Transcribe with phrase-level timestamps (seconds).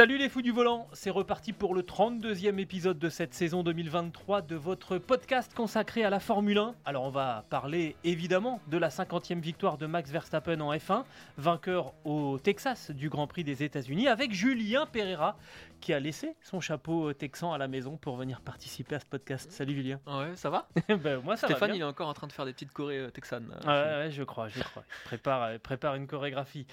[0.00, 4.40] Salut les fous du volant, c'est reparti pour le 32e épisode de cette saison 2023
[4.40, 6.74] de votre podcast consacré à la Formule 1.
[6.86, 11.04] Alors on va parler évidemment de la 50e victoire de Max Verstappen en F1,
[11.36, 15.36] vainqueur au Texas du Grand Prix des États-Unis avec Julien Pereira
[15.80, 19.50] qui a laissé son chapeau texan à la maison pour venir participer à ce podcast.
[19.50, 19.98] Salut Julien.
[20.06, 21.86] Ouais, ça va ben, moi ça Stéphane, va il bien.
[21.86, 23.48] est encore en train de faire des petites chorés euh, texanes.
[23.64, 24.84] Ouais, ouais, je crois, je crois.
[25.02, 26.66] Il prépare, il prépare une chorégraphie.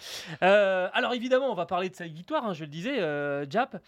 [0.43, 3.81] Euh, alors évidemment, on va parler de sa victoire, hein, je le disais, euh, Jap.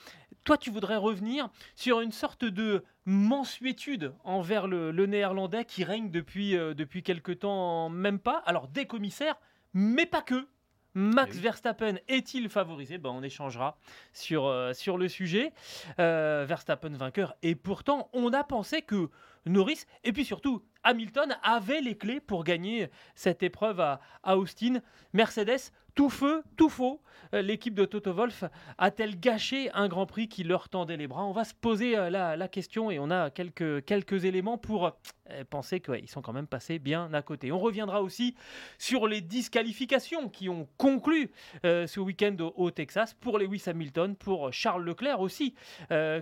[0.46, 6.10] Toi, tu voudrais revenir sur une sorte de mensuétude envers le, le néerlandais qui règne
[6.12, 8.42] depuis, euh, depuis quelque temps, même pas.
[8.46, 9.36] Alors des commissaires,
[9.74, 10.48] mais pas que.
[10.94, 11.44] Max Eh oui.
[11.44, 12.98] Verstappen est-il favorisé?
[12.98, 13.78] Ben, On échangera
[14.14, 15.54] sur, euh, sur le sujet.
[16.00, 17.36] Euh, Verstappen vainqueur.
[17.42, 19.10] Et pourtant, on a pensé que
[19.46, 24.82] Norris, et puis surtout Hamilton, avaient les clés pour gagner cette épreuve à, à Austin.
[25.14, 27.02] Mercedes, tout feu, tout faux.
[27.34, 28.46] Euh, L'équipe de Toto Wolff
[28.78, 31.26] a-t-elle gâché un Grand Prix qui leur tendait les bras?
[31.26, 35.44] On va se poser euh, la, question et on a quelques, quelques éléments pour euh,
[35.50, 37.52] penser qu'ils sont quand même passés bien à côté.
[37.52, 38.34] On reviendra aussi
[38.78, 41.32] sur les disqualifications qui ont conclu
[41.66, 45.54] ce week-end au, Texas pour Lewis Hamilton, pour Charles Leclerc aussi,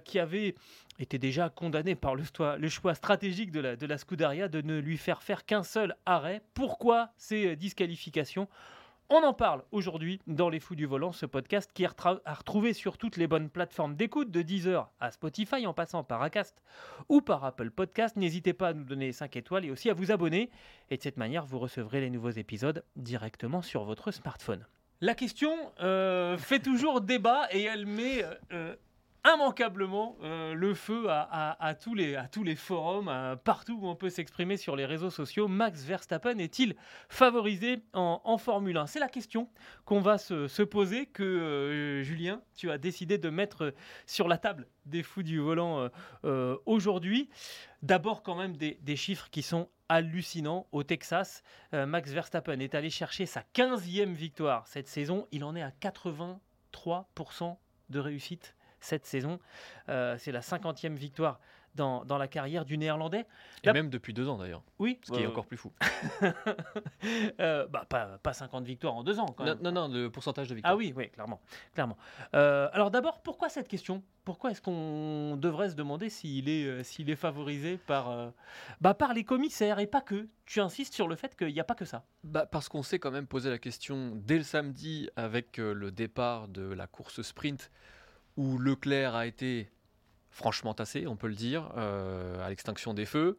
[0.03, 0.55] qui avait
[0.97, 2.23] été déjà condamné par le,
[2.57, 5.95] le choix stratégique de la, de la Scuderia de ne lui faire faire qu'un seul
[6.07, 6.41] arrêt.
[6.55, 8.47] Pourquoi ces disqualifications
[9.09, 12.73] on en parle aujourd'hui dans Les Fous du Volant, ce podcast qui est à retrouver
[12.73, 16.61] sur toutes les bonnes plateformes d'écoute, de Deezer à Spotify, en passant par Acast
[17.07, 18.17] ou par Apple Podcast.
[18.17, 20.49] N'hésitez pas à nous donner 5 étoiles et aussi à vous abonner.
[20.89, 24.65] Et de cette manière, vous recevrez les nouveaux épisodes directement sur votre smartphone.
[24.99, 28.75] La question euh, fait toujours débat et elle met euh,
[29.33, 34.85] immanquablement euh, le feu à, tous les, forums, partout où on peut s'exprimer sur les
[34.85, 35.47] réseaux sociaux.
[35.47, 36.75] Max Verstappen est-il
[37.09, 39.49] favorisé en, Formule 1 C'est la question
[39.85, 43.73] qu'on va se, se poser, que euh, Julien, tu as décidé de mettre
[44.05, 45.89] sur la table des fous du volant
[46.23, 47.29] euh, aujourd'hui.
[47.81, 50.67] D'abord quand même des, des chiffres qui sont hallucinants.
[50.71, 55.27] Au Texas, Max Verstappen est allé chercher sa 15e victoire cette saison.
[55.31, 57.57] Il en est à 83%
[57.89, 58.56] de réussite
[58.87, 59.39] cette saison.
[59.89, 61.39] Euh, c'est la 50e victoire
[61.75, 63.25] dans, dans la carrière du Néerlandais.
[63.63, 65.71] Et même depuis deux ans d'ailleurs, Oui, ce qui est encore plus fou.
[67.39, 69.61] euh, bah, pas, pas 50 victoires en deux ans quand Non, même.
[69.61, 70.73] non, non, le pourcentage de victoires.
[70.73, 71.39] Ah oui, oui, clairement.
[71.75, 71.97] clairement.
[72.33, 74.03] Euh, alors d'abord, pourquoi cette question?
[74.25, 78.31] Pourquoi est-ce qu'on devrait se demander s'il est, s'il est favorisé par,
[78.81, 80.27] bah, par les commissaires et pas que?
[80.45, 82.05] Tu insistes sur le fait qu'il n'y a pas que ça.
[82.23, 86.47] Bah, parce qu'on s'est quand même posé la question dès le samedi avec le départ
[86.47, 87.69] de la course sprint
[88.37, 89.69] où Leclerc a été
[90.37, 93.37] franchement tassé, on peut le dire, euh, à l'extinction des feux.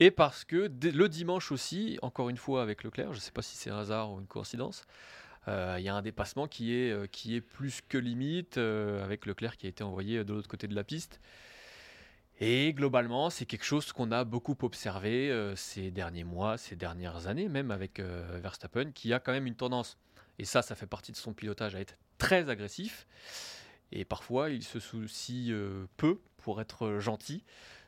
[0.00, 3.42] Et parce que le dimanche aussi, encore une fois avec Leclerc, je ne sais pas
[3.42, 4.84] si c'est un hasard ou une coïncidence,
[5.46, 9.66] euh, il y a un dépassement qui est, euh, plus que limite avec Leclerc qui
[9.66, 11.20] a été envoyé de l'autre côté de la piste.
[12.40, 17.48] Et globalement, c'est quelque chose qu'on a beaucoup observé ces derniers mois, ces dernières années,
[17.48, 19.98] même avec Verstappen, qui a quand même une tendance,
[20.38, 23.08] et ça, ça fait partie de son pilotage, à être très agressif.
[23.92, 27.44] Et parfois, il se soucie euh, peu, pour être gentil,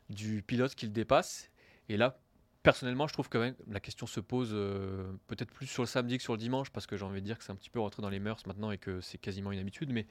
[0.08, 1.50] du pilote qu'il dépasse.
[1.88, 2.20] Et là,
[2.62, 6.22] personnellement, je trouve que la question se pose euh, peut-être plus sur le samedi que
[6.22, 8.02] sur le dimanche, parce que j'ai envie de dire que c'est un petit peu rentré
[8.02, 9.90] dans les mœurs maintenant et que c'est quasiment une habitude.
[9.92, 10.06] Mais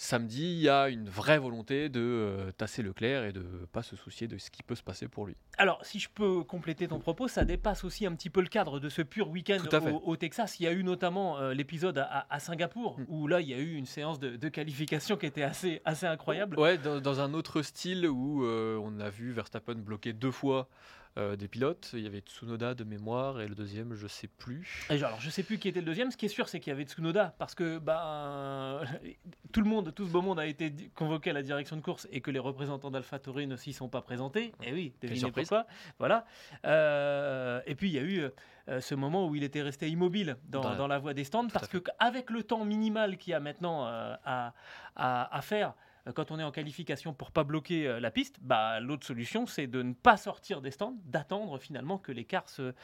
[0.00, 3.96] samedi, il y a une vraie volonté de euh, tasser Leclerc et de pas se
[3.96, 5.36] soucier de ce qui peut se passer pour lui.
[5.58, 8.80] Alors, si je peux compléter ton propos, ça dépasse aussi un petit peu le cadre
[8.80, 9.58] de ce pur week-end
[9.90, 10.58] au, au Texas.
[10.58, 13.04] Il y a eu notamment euh, l'épisode à, à Singapour, Mm.
[13.08, 16.06] où là, il y a eu une séance de, de qualification qui était assez, assez
[16.06, 16.58] incroyable.
[16.58, 20.68] Ouais, dans, dans un autre style où euh, on a vu Verstappen bloquer deux fois
[21.18, 21.90] euh, des pilotes.
[21.94, 24.86] Il y avait Tsunoda de mémoire et le deuxième, je sais plus.
[24.90, 26.10] Alors, je sais plus qui était le deuxième.
[26.10, 28.80] Ce qui est sûr, c'est qu'il y avait Tsunoda, parce que bah,
[29.52, 32.06] tout le monde, tout ce beau monde a été convoqué à la direction de course
[32.12, 34.52] et que les représentants d'AlphaTauri ne s'y sont pas présentés.
[34.62, 35.66] Et oui, Quelle devinez pourquoi.
[35.98, 36.24] Voilà.
[36.64, 38.28] Euh, et puis il y a eu
[38.68, 41.24] euh, ce moment où il était resté immobile dans, Dans la- dans la voie des
[41.24, 41.80] stands, parce fait.
[41.80, 44.54] que avec le temps minimal qu'il y a maintenant euh, à,
[44.96, 45.74] à- à faire.
[46.06, 49.46] Euh, quand on est en qualification pour pas bloquer euh, la piste, bah, l'autre solution
[49.46, 52.74] c'est de ne pas sortir des stands, d'attendre finalement que l'écart se,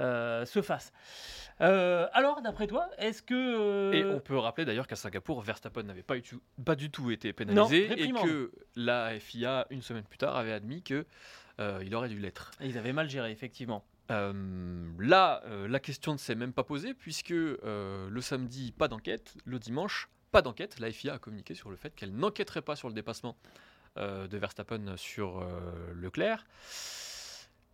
[0.00, 0.92] euh, se fasse.
[1.60, 3.92] Euh, alors, d'après toi, est-ce que.
[3.94, 6.14] Et on peut rappeler d'ailleurs qu'à Singapour, Verstappen n'avait pas,
[6.64, 10.82] pas du tout été pénalisé et que la FIA, une semaine plus tard, avait admis
[10.82, 11.06] que
[11.60, 12.50] euh, il aurait dû l'être.
[12.60, 13.84] Ils avaient mal géré, effectivement.
[14.10, 18.88] Euh, là, euh, la question ne s'est même pas posée puisque euh, le samedi, pas
[18.88, 20.78] d'enquête, le dimanche, pas d'enquête.
[20.80, 23.38] La FIA a communiqué sur le fait qu'elle n'enquêterait pas sur le dépassement
[23.96, 26.46] euh, de Verstappen sur euh, Leclerc.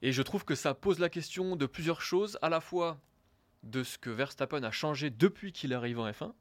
[0.01, 3.01] Et je trouve que ça pose la question de plusieurs choses, à la fois
[3.65, 6.35] de ce que Verstappen a changé depuis qu'il arrive en F1.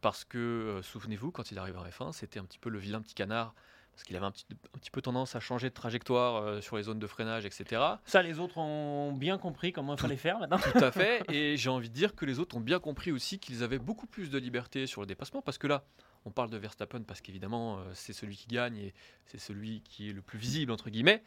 [0.00, 3.02] Parce que, euh, souvenez-vous, quand il arrive en F1, c'était un petit peu le vilain
[3.02, 3.54] petit canard,
[3.94, 6.76] parce qu'il avait un petit, un petit peu tendance à changer de trajectoire euh, sur
[6.76, 7.80] les zones de freinage, etc.
[8.04, 10.58] Ça, les autres ont bien compris comment il fallait faire maintenant.
[10.58, 11.22] Tout à fait.
[11.32, 14.06] Et j'ai envie de dire que les autres ont bien compris aussi qu'ils avaient beaucoup
[14.06, 15.42] plus de liberté sur le dépassement.
[15.42, 15.84] Parce que là,
[16.24, 18.94] on parle de Verstappen parce qu'évidemment, euh, c'est celui qui gagne et
[19.26, 21.22] c'est celui qui est le plus visible, entre guillemets.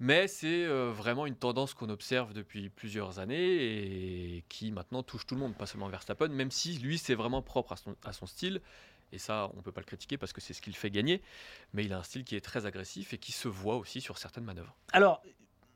[0.00, 5.26] Mais c'est euh, vraiment une tendance qu'on observe depuis plusieurs années et qui maintenant touche
[5.26, 8.12] tout le monde, pas seulement Verstappen, même si lui, c'est vraiment propre à son, à
[8.12, 8.60] son style.
[9.12, 10.90] Et ça, on ne peut pas le critiquer parce que c'est ce qui le fait
[10.90, 11.22] gagner.
[11.72, 14.18] Mais il a un style qui est très agressif et qui se voit aussi sur
[14.18, 14.74] certaines manœuvres.
[14.92, 15.22] Alors,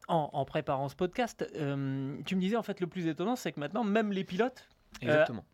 [0.09, 3.53] en, en préparant ce podcast, euh, tu me disais en fait le plus étonnant, c'est
[3.53, 4.69] que maintenant, même les pilotes
[5.03, 5.45] Exactement.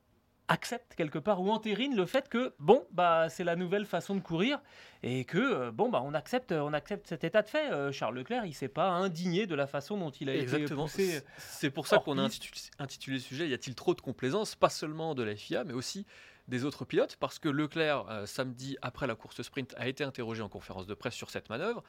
[0.53, 4.21] Acceptent quelque part ou entérinent le fait que bon bah c'est la nouvelle façon de
[4.21, 4.61] courir
[5.03, 8.17] et que euh, bon bah on accepte on accepte cet état de fait Euh, Charles
[8.19, 10.87] Leclerc il s'est pas indigné de la façon dont il a Exactement.
[10.87, 13.95] été poussé C'est- C'est pour ça qu'on a intitulé, intitulé le sujet Y a-t-il trop
[13.95, 16.07] de complaisance Pas seulement de la FIA, mais aussi
[16.49, 20.43] des autres pilotes, parce que Leclerc, euh, samedi après la course sprint, a été interrogé
[20.43, 21.83] en conférence de presse sur cette manœuvre.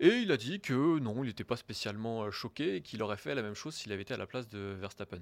[0.00, 3.34] Et il a dit que non, il n'était pas spécialement choqué et qu'il aurait fait
[3.34, 5.20] la même chose s'il avait été à la place de Verstappen.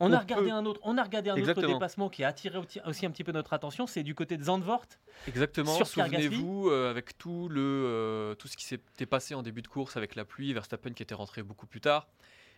[0.00, 2.58] On a regardé peut- un autre on a regardé un autre dépassement qui a attiré
[2.58, 4.84] aussi- un petit peu notre attention c'est du côté de Zandvoort
[5.26, 5.74] Exactement.
[5.74, 9.68] Sur Souvenez-vous, euh, avec tout, le, euh, tout ce qui s'était passé en début de
[9.68, 12.06] course avec la pluie, Verstappen qui était rentré beaucoup plus tard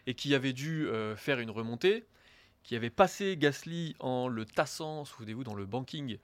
[0.07, 2.05] et qui avait dû euh, faire une remontée,
[2.63, 6.19] qui avait passé Gasly en le tassant, souvenez-vous, dans le banking,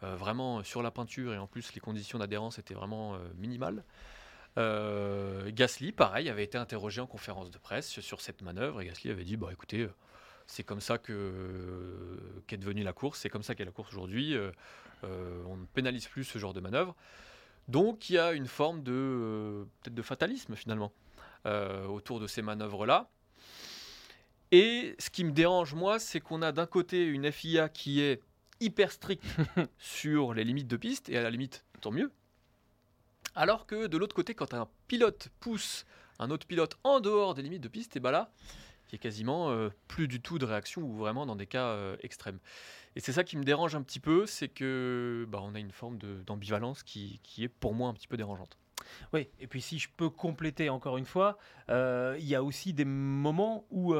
[0.00, 3.84] vraiment sur la peinture et en plus les conditions d'adhérence étaient vraiment minimales.
[4.56, 9.24] Gasly, pareil, avait été interrogé en conférence de presse sur cette manœuvre et Gasly avait
[9.24, 9.88] dit bah écoutez,
[10.52, 14.34] c'est comme ça que qu'est devenue la course, c'est comme ça qu'est la course aujourd'hui.
[14.34, 14.50] euh,
[15.04, 16.94] euh, on ne pénalise plus ce genre de manœuvre.
[17.68, 20.92] Donc il y a une forme de euh, peut-être de fatalisme finalement
[21.46, 23.10] euh, autour de ces manœuvres-là.
[24.50, 28.20] Et ce qui me dérange moi, c'est qu'on a d'un côté une FIA qui est
[28.60, 29.24] hyper stricte
[29.78, 32.12] sur les limites de piste et à la limite tant mieux.
[33.34, 35.86] Alors que de l'autre côté, quand un pilote pousse
[36.18, 38.30] un autre pilote en dehors des limites de piste, et ben là,
[38.98, 42.38] quasiment euh, plus du tout de réaction ou vraiment dans des cas euh, extrêmes.
[42.96, 45.72] Et c'est ça qui me dérange un petit peu, c'est que bah, on a une
[45.72, 48.58] forme d'ambivalence qui, qui est pour moi un petit peu dérangeante.
[49.12, 51.38] Oui, et puis si je peux compléter encore une fois,
[51.70, 53.94] euh, il y a aussi des moments où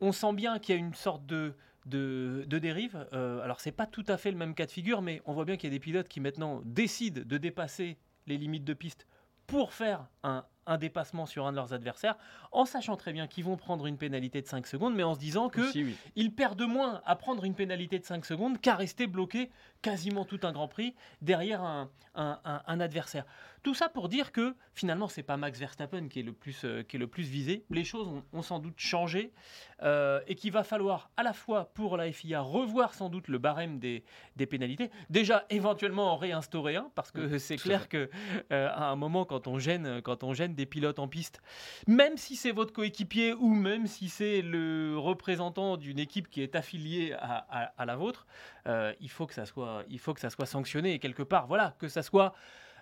[0.00, 1.54] on sent bien qu'il y a une sorte de,
[1.86, 3.06] de, de dérive.
[3.12, 5.44] Euh, alors c'est pas tout à fait le même cas de figure, mais on voit
[5.44, 9.06] bien qu'il y a des pilotes qui maintenant décident de dépasser les limites de piste
[9.46, 12.16] pour faire un, un dépassement sur un de leurs adversaires,
[12.52, 15.18] en sachant très bien qu'ils vont prendre une pénalité de 5 secondes, mais en se
[15.18, 15.96] disant que oui.
[16.16, 19.50] ils perdent moins à prendre une pénalité de 5 secondes qu'à rester bloqué
[19.82, 23.24] quasiment tout un Grand Prix derrière un, un- un- un adversaire.
[23.62, 26.82] Tout ça pour dire que finalement, c'est pas Max Verstappen qui est le plus, euh,
[26.82, 27.64] qui est le plus visé.
[27.70, 29.32] Les choses ont, ont sans doute changé
[29.82, 33.38] euh, et qu'il va falloir à la fois pour la FIA revoir sans doute le
[33.38, 34.02] barème des,
[34.36, 34.90] des pénalités.
[35.10, 38.08] Déjà, éventuellement en réinstaurer un parce que c'est clair que
[38.50, 41.42] euh, à un moment, quand on gêne, quand on gêne des pilotes en piste,
[41.86, 46.56] même si c'est votre coéquipier ou même si c'est le représentant d'une équipe qui est
[46.56, 48.26] affiliée à, à- à la vôtre,
[48.66, 51.74] il faut que ça soit, il faut que ça soit sanctionné et quelque part, voilà,
[51.78, 52.32] que ça soit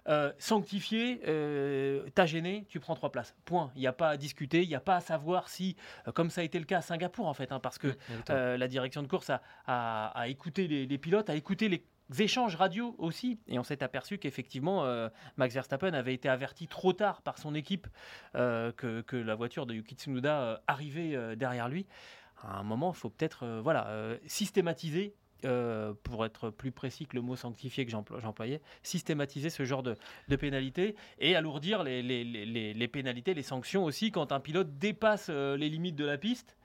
[0.09, 1.21] euh, sanctifié.
[1.27, 3.35] euh, T'as gêné, tu prends trois places.
[3.45, 3.71] Point.
[3.77, 6.31] Il n'y a pas à discuter, il n'y a pas à savoir si, euh, comme
[6.31, 7.89] ça a été le cas à Singapour en fait, hein, parce que
[8.29, 11.85] la direction de course a, a- a écouté les, les pilotes, a écouté les
[12.19, 16.95] échanges radio aussi, et on s'est aperçu qu'effectivement euh, Max Verstappen avait été averti trop
[16.95, 17.87] tard par son équipe
[18.35, 21.87] euh, que, que la voiture de Yuki Tsunoda euh, arrivait derrière lui.
[22.43, 23.91] À un moment, il faut peut-être voilà,
[24.27, 29.65] systématiser, euh, pour être plus précis que le mot sanctifié que j'emplo- j'employais, systématiser ce
[29.65, 29.95] genre de,
[30.29, 34.41] de pénalités et alourdir les, les- les- les- les pénalités, les sanctions aussi quand un
[34.41, 36.57] pilote dépasse euh, les limites de la piste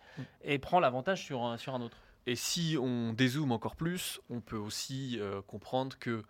[0.43, 1.97] et prend l'avantage sur un, sur un autre.
[2.25, 6.23] Et si on dézoome encore plus, on peut aussi euh, comprendre que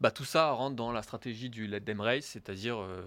[0.00, 3.02] bah, tout ça rentre dans la stratégie du let them race, c'est-à-dire, euh,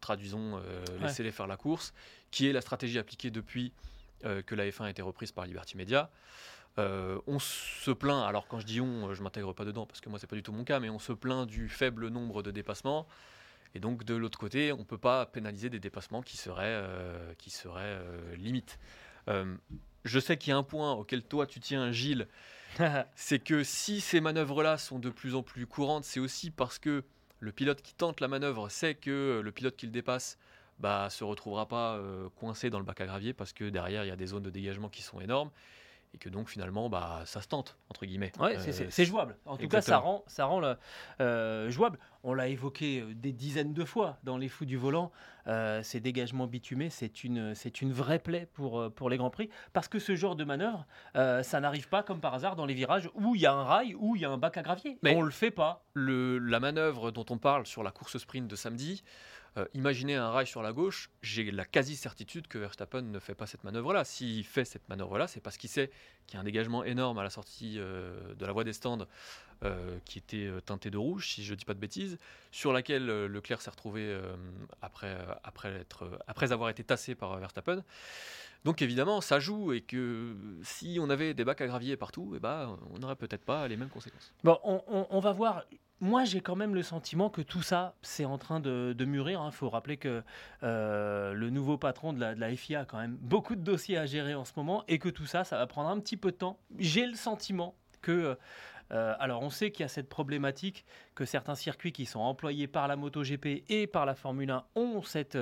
[0.00, 0.62] traduisons, Ouais.
[1.02, 1.92] laissez-les faire la course,
[2.30, 3.72] qui est la stratégie appliquée depuis
[4.46, 6.10] que la F1 a été reprise par Liberty Media.
[6.78, 10.08] Euh, on se plaint, alors quand je dis on, je m'intègre pas dedans parce que
[10.08, 12.50] moi c'est pas du tout mon cas, mais on se plaint du faible nombre de
[12.50, 13.06] dépassements.
[13.74, 17.34] Et donc de l'autre côté, on ne peut pas pénaliser des dépassements qui seraient, euh,
[17.38, 18.78] qui seraient euh, limites.
[19.28, 19.56] Euh,
[20.04, 22.28] je sais qu'il y a un point auquel toi tu tiens, Gilles,
[23.14, 27.04] c'est que si ces manœuvres-là sont de plus en plus courantes, c'est aussi parce que
[27.40, 30.38] le pilote qui tente la manœuvre sait que le pilote qui le dépasse
[30.78, 34.08] bah, se retrouvera pas euh, coincé dans le bac à gravier parce que derrière il
[34.08, 35.50] y a des zones de dégagement qui sont énormes
[36.14, 38.32] et que donc finalement bah, ça se tente entre guillemets.
[38.38, 39.36] Ouais, c'est- Euh, jouable.
[39.44, 40.76] En tout cas, ça rend, ça rend le,
[41.20, 41.98] euh, jouable.
[42.22, 45.10] On l'a évoqué euh, des dizaines de fois dans les fous du volant.
[45.46, 49.50] euh, ces dégagements bitumés, c'est une, c'est une vraie plaie pour, pour les Grands Prix.
[49.74, 53.10] Parce que ce genre de manœuvre, ça n'arrive pas comme par hasard dans les virages
[53.14, 54.98] où il y a un rail, où il y a un bac à gravier.
[55.02, 55.84] Mais- on le fait pas.
[55.92, 59.02] le- la manœuvre dont on parle sur la course sprint de samedi,
[59.56, 63.46] euh, imaginez un rail sur la gauche, j'ai la quasi-certitude que Verstappen ne fait pas
[63.46, 64.04] cette manœuvre-là.
[64.04, 65.90] S'il fait cette manœuvre-là, c'est parce qu'il sait
[66.26, 69.06] qu'il y a un dégagement énorme à la sortie euh, de la voie des stands
[69.62, 72.18] euh, qui était teintée de rouge, si je ne dis pas de bêtises,
[72.50, 74.18] sur laquelle Leclerc s'est retrouvé
[74.82, 77.82] après, après, être, après avoir été tassé par Verstappen.
[78.64, 82.38] Donc évidemment, ça joue et que si on avait des bacs à gravier partout, eh
[82.40, 84.32] ben, on n'aurait peut-être pas les mêmes conséquences.
[84.42, 85.64] Bon, on, on- on va voir.
[86.00, 89.42] Moi, j'ai quand même le sentiment que tout ça, c'est en train de, mûrir.
[89.46, 90.22] Il faut rappeler que
[90.62, 94.34] euh, le nouveau patron de la, FIA a quand même beaucoup de dossiers à gérer
[94.34, 96.58] en ce moment et que tout ça, ça va prendre un petit peu de temps.
[96.78, 98.36] J'ai le sentiment que...
[98.92, 100.84] euh, alors, on sait qu'il y a cette problématique
[101.14, 105.00] que certains circuits qui sont employés par la MotoGP et par la Formule 1 ont
[105.02, 105.38] cette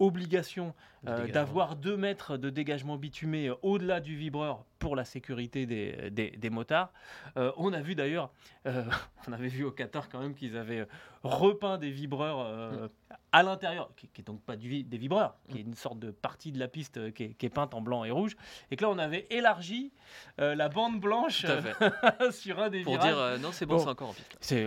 [0.00, 0.74] obligation
[1.06, 6.10] euh, d'avoir 2 mètres de dégagement bitumé euh, au-delà du vibreur pour la sécurité des,
[6.10, 6.90] des, des motards.
[7.36, 8.30] Euh, on a vu d'ailleurs,
[8.66, 8.82] euh,
[9.28, 10.86] on avait vu au Qatar quand même qu'ils avaient
[11.22, 12.88] repeint des vibreurs
[13.32, 16.10] à l'intérieur, qui, qui est donc pas du, des vibreurs, qui est une sorte de
[16.10, 18.36] partie de la piste qui est, qui est peinte en blanc et rouge,
[18.70, 19.92] et que là on avait élargi
[20.38, 21.44] la bande blanche
[22.30, 23.38] sur un des Pour virages.
[23.38, 23.82] dire non, c'est bon, Bon.
[23.84, 24.36] c'est encore en piste.
[24.40, 24.66] C'est,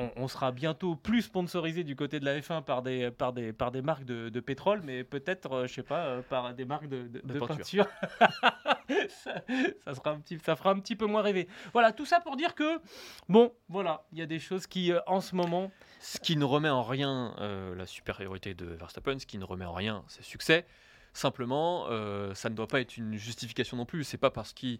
[0.00, 3.52] on, on sera bientôt plus sponsorisé du côté de la F1 par des, par des,
[3.52, 6.64] par des marques de, de pétrole, mais peut-être, euh, je sais pas, euh, par des
[6.64, 7.86] marques de, de- peinture.
[7.86, 7.86] peinture.
[9.08, 9.42] ça,
[9.84, 11.48] ça sera un petit, ça fera un petit peu moins rêver.
[11.72, 12.80] Voilà, tout ça pour dire que,
[13.28, 16.44] bon, voilà, il y a des choses qui, euh, en ce moment, Ce qui ne
[16.44, 20.22] remet en rien euh, la supériorité de Verstappen, ce qui ne remet en rien ses
[20.22, 20.66] succès.
[21.12, 24.04] Simplement, euh, ça ne doit pas être une justification non plus.
[24.04, 24.78] C'est pas parce qu'il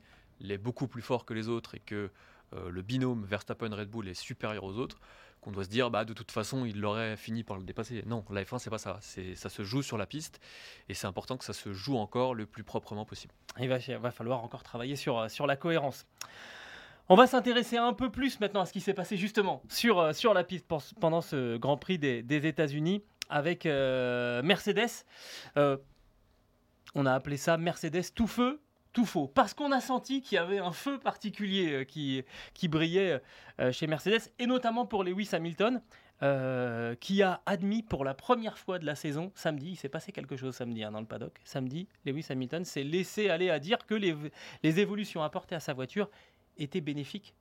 [0.48, 2.10] est beaucoup plus fort que les autres et que
[2.52, 4.98] le binôme Verstappen-Red Bull est supérieur aux autres
[5.40, 8.02] qu'on doit se dire bah de toute façon il aurait fini par le dépasser.
[8.06, 8.98] Non, la F1 c'est pas ça.
[9.00, 10.40] C'est ça se joue sur la piste
[10.88, 13.32] et c'est important que ça se joue encore le plus proprement possible.
[13.58, 16.06] il va, falloir encore travailler sur, euh, sur la cohérence.
[17.08, 20.12] On va s'intéresser un peu plus maintenant à ce qui s'est passé justement sur, euh,
[20.12, 25.04] sur la piste pen- pendant ce Grand Prix des, États-Unis avec euh, Mercedes.
[25.56, 25.76] Euh,
[26.94, 28.60] on a appelé ça Mercedes tout feu,
[29.04, 29.26] faux.
[29.26, 33.20] Parce qu'on a senti qu'il y avait un feu particulier euh, qui, qui brillait
[33.60, 35.80] euh, chez Mercedes, et notamment pour Lewis Hamilton,
[36.22, 40.12] euh, qui a admis pour la première fois de la saison, samedi, il s'est passé
[40.12, 43.78] quelque chose samedi hein, dans le paddock, samedi, Lewis Hamilton s'est laissé aller à dire
[43.86, 44.14] que les,
[44.62, 46.10] les évolutions apportées à sa voiture
[46.58, 47.34] étaient bénéfiques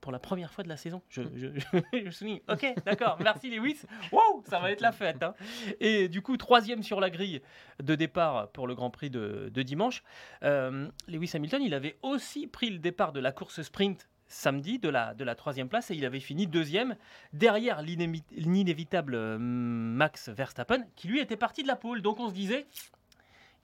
[0.00, 1.02] pour la première fois de la saison.
[1.08, 1.48] Je, je,
[1.92, 2.40] je, je souligne.
[2.48, 3.18] Ok, d'accord.
[3.20, 3.82] Merci Lewis.
[4.12, 5.22] Wow, ça va être la fête.
[5.22, 5.34] hein.
[5.80, 7.42] Et du coup, troisième sur la grille
[7.82, 10.02] de départ pour le Grand Prix de, de dimanche.
[10.42, 14.88] Euh, Lewis Hamilton, il avait aussi pris le départ de la course sprint samedi de
[14.88, 16.94] la, de la troisième place et il avait fini deuxième
[17.32, 22.00] derrière l'inévitable euh, Max Verstappen qui lui était parti de la pole.
[22.00, 22.66] Donc on se disait,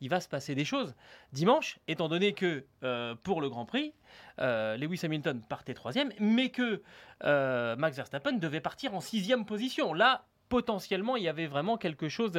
[0.01, 0.95] il va se passer des choses
[1.33, 3.93] dimanche, étant donné que euh, pour le Grand Prix,
[4.41, 6.83] euh, Lewis Hamilton partait troisième, mais que
[7.25, 9.95] euh, Max Verstappen devait partir en sixième position.
[9.95, 12.33] Là, potentiellement, il y avait vraiment quelque chose,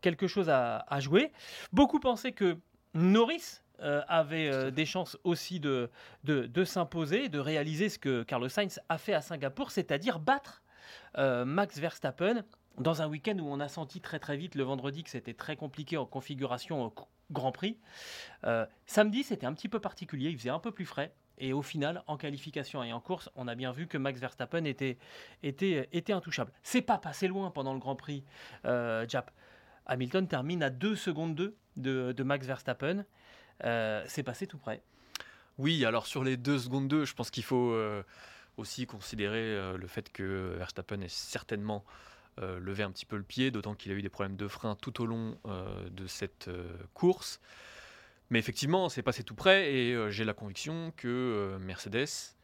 [0.00, 1.32] quelque chose à, jouer.
[1.72, 2.58] Beaucoup pensaient que
[2.94, 5.90] Norris avait des chances aussi de,
[6.24, 10.62] de, s'imposer, de réaliser ce que Carlos Sainz a fait à Singapour, c'est-à-dire battre
[11.16, 12.44] Max Verstappen
[12.78, 15.56] dans un week-end où on a senti très très vite le vendredi que c'était très
[15.56, 16.94] compliqué en configuration au
[17.30, 17.78] Grand Prix.
[18.44, 21.12] Euh, samedi, c'était un petit peu particulier, il faisait un peu plus frais.
[21.38, 24.64] Et au final, en qualification et en course, on a bien vu que Max Verstappen
[24.64, 24.96] était,
[25.42, 26.50] était, était intouchable.
[26.62, 28.24] C'est pas passé loin pendant le Grand Prix,
[28.64, 29.30] euh, Jap.
[29.86, 33.04] Hamilton termine à 2 secondes 2 de, Max Verstappen.
[33.64, 34.82] Euh, c'est passé tout près.
[35.58, 38.02] Oui, alors sur les 2 secondes 2, je pense qu'il faut euh,
[38.56, 41.84] aussi considérer le fait que Verstappen est certainement
[42.40, 44.76] euh, levé un petit peu le pied, d'autant qu'il a eu des problèmes de frein
[44.76, 47.40] tout au long euh, de cette euh, course.
[48.30, 52.34] Mais effectivement, c'est passé tout près et j'ai la conviction que Mercedes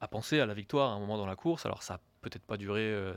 [0.00, 1.66] a pensé à la victoire à un moment dans la course.
[1.66, 3.12] Alors ça n'a peut-être pas duré,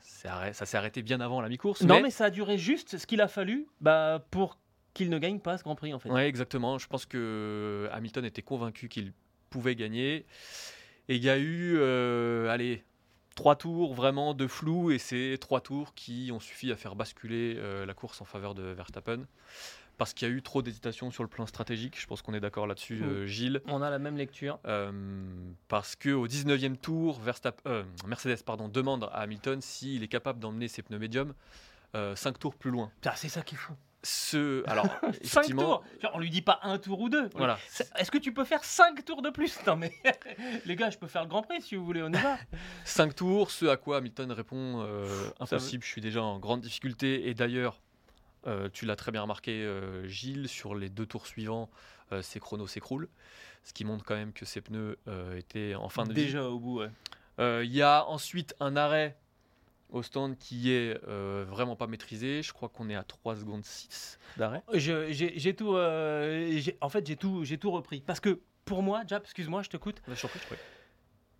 [0.00, 1.82] ça s'est arrêté bien avant la mi-course.
[1.82, 4.56] Non, mais ça a duré juste ce qu'il a fallu bah, pour
[4.94, 6.08] qu'il ne gagne pas ce Grand Prix en fait.
[6.08, 6.78] Ouais, exactement.
[6.78, 9.12] Je pense que Hamilton était convaincu qu'il
[9.50, 10.24] pouvait gagner.
[11.08, 12.84] Et il y a eu, euh, allez,
[13.34, 17.54] trois tours vraiment de flou, et c'est trois tours qui ont suffi à faire basculer
[17.58, 19.24] euh, la course en faveur de Verstappen.
[19.98, 22.40] Parce qu'il y a eu trop d'hésitation sur le plan stratégique, je pense qu'on est
[22.40, 23.60] d'accord là-dessus, euh, Gilles.
[23.66, 24.58] On a la même lecture.
[24.64, 24.90] Euh,
[25.68, 30.82] parce qu'au 19e tour, Verstappen, Mercedes pardon, demande à Hamilton s'il est capable d'emmener ses
[30.82, 31.34] pneus médiums
[31.92, 32.90] 5 tours plus loin.
[33.16, 33.74] C'est ça qui est fou.
[34.02, 37.28] Ce, alors, 5 effectivement, tours On lui dit pas un tour ou deux.
[37.34, 37.58] Voilà.
[37.98, 39.58] Est-ce que tu peux faire 5 tours de plus?
[39.66, 39.92] Non mais
[40.64, 42.38] les gars, je peux faire le Grand Prix si vous voulez, on y va.
[42.84, 45.06] 5 tours, ce à quoi Hamilton répond euh,
[45.38, 47.28] impossible, je suis déjà en grande difficulté.
[47.28, 47.80] Et d'ailleurs,
[48.46, 51.70] euh, tu l'as très bien remarqué, euh, Gilles, sur les deux tours suivants,
[52.22, 53.08] ses chronos s'écroulent.
[53.62, 54.98] Ce qui montre quand même que ses pneus
[55.36, 56.24] étaient en fin de vie.
[56.24, 57.64] Déjà au bout, ouais.
[57.64, 59.16] Il y a ensuite un arrêt
[59.92, 62.42] au stand qui est euh, vraiment pas maîtrisé.
[62.42, 64.62] Je crois qu'on est à 3 secondes 6 d'arrêt.
[64.74, 68.00] J'ai tout, euh, en fait, j'ai tout, j'ai tout repris.
[68.00, 70.02] Parce que pour moi, Jap, excuse-moi, je te coûte.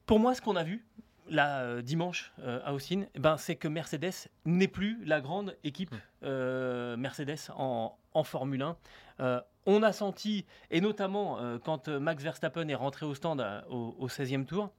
[0.07, 0.85] Pour moi, ce qu'on a vu
[1.28, 5.57] là euh, dimanche euh, à Austin, eh ben, c'est que Mercedes n'est plus la grande
[5.62, 5.99] équipe Mm.
[6.25, 8.76] euh, Mercedes en, en Formule 1.
[9.21, 14.09] Euh, on a senti, et notamment quand Max Verstappen est rentré au stand au, au
[14.09, 14.71] 16e tour,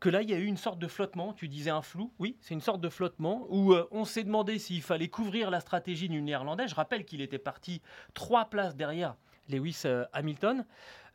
[0.00, 1.32] que là, il y a eu une sorte de flottement.
[1.32, 2.12] Tu disais un flou.
[2.18, 5.60] Oui, c'est une sorte de flottement où euh, on s'est demandé s'il fallait couvrir la
[5.60, 6.68] stratégie du Néerlandais.
[6.68, 7.82] Je rappelle qu'il était parti
[8.14, 9.16] trois places derrière
[9.48, 10.64] Lewis euh, Hamilton,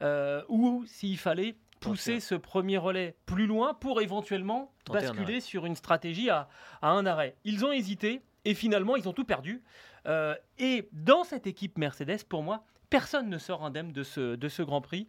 [0.01, 5.75] euh, ou s'il fallait pousser ce premier relais plus loin pour éventuellement basculer sur une
[5.75, 6.47] stratégie à,
[6.81, 7.35] à un arrêt.
[7.43, 9.63] Ils ont hésité et finalement, ils ont tout perdu.
[10.07, 14.81] Euh, et dans cette équipe Mercedes, pour moi, personne ne sort indemne de ce, Grand
[14.81, 15.07] Prix.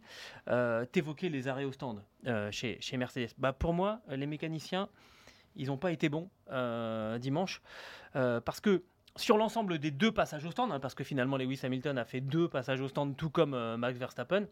[0.49, 3.29] Euh, T'évoquais les arrêts au stand euh, chez, Mercedes.
[3.37, 4.89] Bah, pour moi, les mécaniciens,
[5.55, 7.61] ils n'ont pas été bons euh, dimanche.
[8.15, 8.83] Euh, parce que
[9.15, 12.21] sur l'ensemble des deux passages au stand, hein, parce que finalement Lewis Hamilton a fait
[12.21, 14.45] deux passages au stand, tout comme Max Verstappen,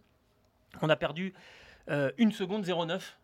[0.81, 1.33] on a perdu
[1.89, 3.17] euh, une seconde 09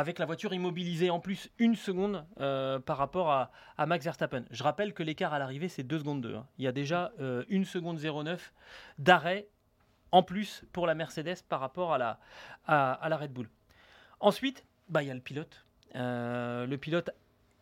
[0.00, 4.44] avec la voiture immobilisée en plus une seconde euh, par rapport à, à Max Verstappen.
[4.50, 6.38] Je rappelle que l'écart à l'arrivée c'est 2 secondes 2.
[6.58, 8.54] Il y a déjà euh, une seconde 09
[8.98, 9.46] d'arrêt
[10.10, 12.18] en plus pour la Mercedes par rapport à la,
[12.66, 13.48] à la Red Bull.
[14.20, 15.64] Ensuite, bah, il y a le pilote.
[15.96, 17.10] Euh, le pilote.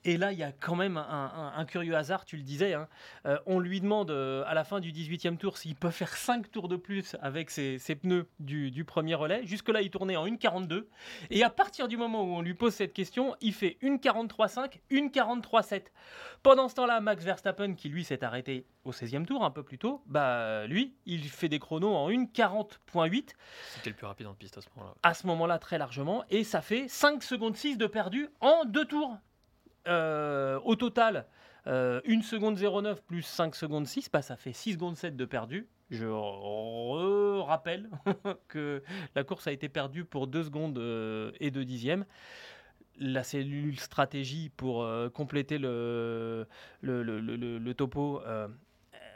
[0.04, 2.74] Et là, il y a quand même un, un- un curieux hasard, tu le disais.
[2.74, 2.88] hein.
[3.26, 6.50] Euh, on lui demande euh, à la fin du 18e tour s'il peut faire 5
[6.50, 9.44] tours de plus avec ses, ses pneus du, du premier relais.
[9.44, 10.86] Jusque-là, il tournait en 1,42.
[11.30, 15.82] Et à partir du moment où on lui pose cette question, il fait 1,43,5, 1,43,7.
[16.42, 19.78] Pendant ce temps-là, Max Verstappen, qui lui s'est arrêté au 16e tour un peu plus
[19.78, 23.30] tôt, bah lui, il fait des chronos en 1,40,8
[23.74, 24.94] C'était le plus rapide en piste à ce moment-là.
[25.02, 28.84] à ce moment-là très largement et ça fait 5 secondes 6 de perdu en deux
[28.84, 29.16] tours.
[29.88, 31.26] Euh, au total,
[31.66, 35.24] euh, 1 seconde 09 plus 5 secondes 6, bah, ça fait 6 secondes 7 de
[35.24, 35.68] perdu.
[35.90, 36.06] Je
[37.40, 37.88] rappelle
[38.48, 38.82] que
[39.14, 42.04] la course a été perdue pour 2 secondes euh, et 2 dixièmes.
[43.00, 46.46] La cellule stratégie pour euh, compléter le,
[47.76, 48.48] topo, euh,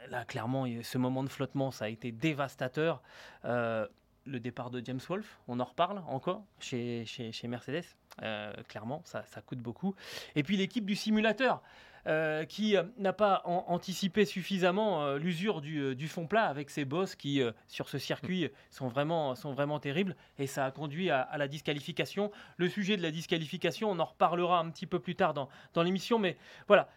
[0.09, 3.01] là clairement, ce moment de flottement, ça a été dévastateur.
[3.43, 3.85] Euh,
[4.25, 7.05] le départ de James Wolf, on en reparle encore chez
[7.43, 7.83] Mercedes?
[8.21, 9.95] Euh, clairement, ça, ça coûte beaucoup.
[10.35, 11.61] Et puis l'équipe du simulateur,
[12.05, 16.85] euh, qui euh, n'a pas an- anticipé suffisamment l'usure du, du fond plat avec ses
[16.85, 20.15] bosses qui, sur ce circuit, sont vraiment, sont vraiment terribles.
[20.37, 22.29] Et ça a conduit à, à la disqualification.
[22.57, 25.81] Le sujet de la disqualification, on en reparlera un petit peu plus tard dans, dans
[25.81, 26.19] l'émission.
[26.19, 26.89] Mais voilà,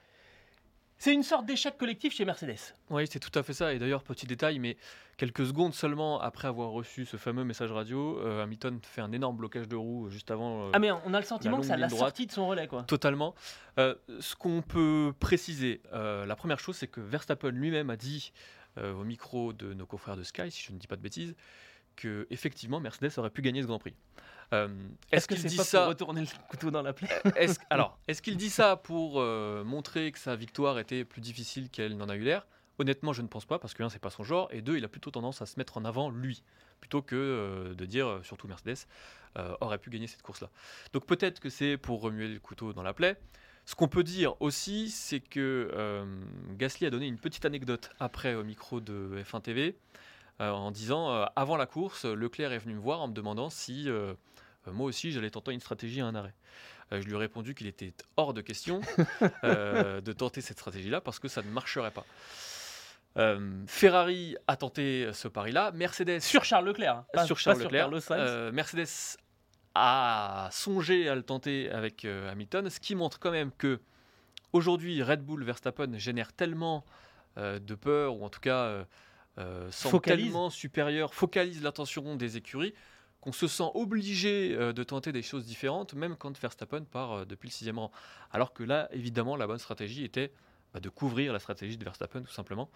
[0.99, 2.57] c'est une sorte d'échec collectif chez Mercedes.
[2.91, 3.73] Oui, c'est tout à fait ça.
[3.75, 4.77] Et d'ailleurs, petit détail, mais
[5.17, 9.37] quelques secondes seulement après avoir reçu ce fameux message radio, euh, Hamilton fait un énorme
[9.37, 10.67] blocage de roue juste avant.
[10.67, 12.67] euh, Ah mais on a le sentiment que ça l'a sorti de son relais.
[12.67, 12.83] quoi.
[12.85, 13.35] Totalement.
[13.79, 18.33] Euh, ce qu'on peut préciser, la première chose, c'est que Verstappen lui-même a dit
[18.79, 21.35] au micro de nos confrères de Sky, si je ne dis pas de bêtises,
[21.97, 23.95] que effectivement Mercedes aurait pu gagner ce Grand Prix.
[24.53, 24.69] Euh,
[25.11, 28.23] Est-ce qu'il dit pas ça pour retourner le couteau dans la plaie est-ce, alors, est-ce
[28.23, 32.17] qu'il dit ça pour euh, montrer que sa victoire était plus difficile qu'elle n'en a
[32.17, 32.47] eu l'air?
[32.79, 34.85] Honnêtement, je ne pense pas, parce que un, c'est pas son genre, et deux, il
[34.85, 36.43] a plutôt tendance à se mettre en avant lui,
[36.81, 38.87] plutôt que euh, de dire, euh, surtout Mercedes,
[39.39, 40.51] euh, aurait pu gagner cette course-là.
[40.93, 43.17] Donc peut-être que c'est pour remuer le couteau dans la plaie.
[43.65, 46.05] Ce qu'on peut dire aussi, c'est que euh,
[46.57, 49.73] Gasly a donné une petite anecdote après au micro de F1 TV, euh,
[50.41, 53.89] en disant, euh, avant la course, Leclerc est venu me voir en me demandant si
[53.89, 54.15] euh,
[54.69, 56.35] euh, moi aussi j'allais tenter une stratégie à un arrêt.
[56.93, 58.81] Euh, je lui ai répondu qu'il était hors de question
[59.45, 62.05] euh, de tenter cette stratégie-là parce que ça ne marcherait pas.
[63.17, 65.73] Euh, Ferrari a tenté ce pari-là.
[65.73, 66.97] Mercedes Sur Charles Leclerc.
[66.99, 67.91] hein, pas- sur pas Charles Leclerc.
[68.11, 69.17] Euh, Mercedes
[69.75, 73.81] a songé à le tenter avec euh, Hamilton, ce qui montre quand même que
[74.53, 76.85] aujourd'hui Red Bull Verstappen génère tellement
[77.39, 78.85] euh, de peur ou en tout cas
[79.39, 80.27] euh, semble Focalise.
[80.27, 82.75] tellement supérieur, focalise l'attention des écuries,
[83.21, 87.25] qu'on se sent obligé euh, de tenter des choses différentes, même quand Verstappen part euh,
[87.25, 87.91] depuis le sixième rang.
[88.31, 90.33] Alors que là, évidemment, la bonne stratégie était
[90.73, 92.71] bah, de couvrir la stratégie de Verstappen, tout simplement.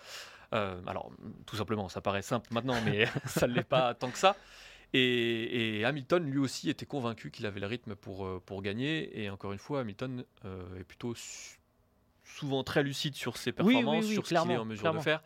[0.53, 1.11] Euh, alors,
[1.47, 4.37] tout simplement, ça paraît simple maintenant, mais ça ne l'est pas tant que ça.
[4.93, 9.23] Et, et Hamilton, lui aussi, était convaincu qu'il avait le rythme pour, pour gagner.
[9.23, 10.25] Et encore une fois, Hamilton
[10.77, 11.15] est plutôt
[12.25, 14.81] souvent très lucide sur ses Oui, oui, performances, oui, sur ce qu'il est en mesure
[14.83, 14.99] clairement.
[14.99, 15.23] de faire.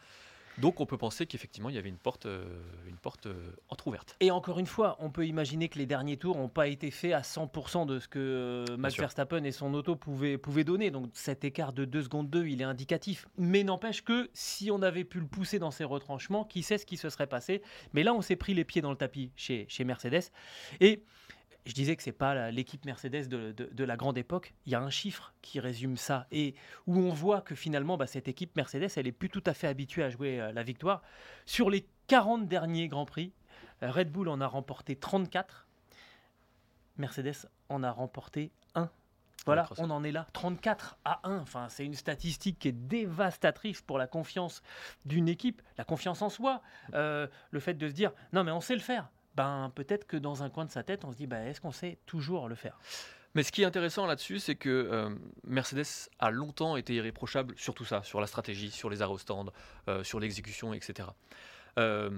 [0.58, 2.44] Donc on peut penser qu'effectivement, il y avait une porte, euh,
[2.86, 3.34] une porte euh,
[3.68, 4.16] entrouverte.
[4.20, 7.12] Et encore une fois, on peut imaginer que les derniers tours n'ont pas été faits
[7.12, 8.96] à 100% de ce que euh, Max.
[8.96, 10.90] Verstappen et son auto pouvaient, pouvaient donner.
[10.90, 13.26] Donc cet écart de 2 secondes 2, il est indicatif.
[13.36, 16.86] Mais n'empêche que si on avait pu le pousser dans ses retranchements, qui sait ce
[16.86, 17.62] qui se serait passé?
[17.92, 20.30] Mais là, on s'est pris les pieds dans le tapis chez, chez Mercedes.
[20.80, 21.04] Et
[21.66, 24.54] je disais que c'est pas l'équipe Mercedes de, de- de la grande époque.
[24.66, 26.54] Il y a un chiffre qui résume ça et
[26.86, 29.66] où on voit que finalement, bah, cette équipe Mercedes, elle est plus tout à fait
[29.66, 31.02] habituée à jouer euh, la victoire.
[31.46, 33.32] Sur les 40 derniers Grands Prix,
[33.82, 35.66] euh, Red Bull en a remporté 34.
[36.98, 38.90] Mercedes en a remporté 1.
[39.46, 41.38] Voilà, on en est là, 34 à 1.
[41.38, 44.62] Enfin, c'est une statistique qui est dévastatrice pour la confiance
[45.04, 46.62] d'une équipe, la confiance en soi,
[46.94, 49.10] euh, le fait de se dire non mais on sait le faire.
[49.34, 51.72] Ben peut-être que dans un coin de sa tête, on se dit bah, est-ce qu'on
[51.72, 52.78] sait toujours le faire?
[53.34, 55.10] Mais ce qui est intéressant là-dessus, c'est que euh,
[55.44, 59.18] Mercedes a longtemps été irréprochable sur tout ça, sur la stratégie, sur les arrêts au
[59.18, 59.50] stand,
[59.88, 61.08] euh, sur l'exécution, etc.
[61.78, 62.10] Euh,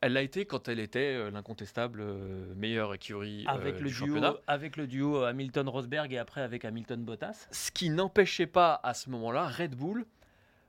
[0.00, 2.04] elle l'a été quand elle était euh, l'incontestable
[2.56, 4.34] meilleure écurie avec, le du duo, championnat.
[4.48, 7.46] avec le duo Hamilton-Rosberg et après avec Hamilton-Bottas.
[7.52, 10.04] Ce qui n'empêchait pas à ce moment-là Red Bull